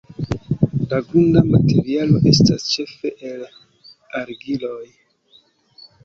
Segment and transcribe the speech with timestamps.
[0.91, 3.43] La grunda materialo estas ĉefe el
[4.21, 4.81] argiloj.